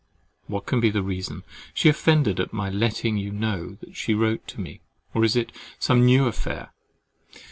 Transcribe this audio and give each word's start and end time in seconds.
What 0.47 0.65
can 0.65 0.79
be 0.79 0.89
the 0.89 1.03
reason? 1.03 1.43
Is 1.67 1.71
she 1.75 1.87
offended 1.87 2.39
at 2.39 2.51
my 2.51 2.71
letting 2.71 3.17
you 3.17 3.31
know 3.31 3.77
she 3.93 4.15
wrote 4.15 4.47
to 4.47 4.59
me, 4.59 4.81
or 5.13 5.23
is 5.23 5.35
it 5.35 5.51
some 5.77 6.03
new 6.07 6.25
affair? 6.25 6.71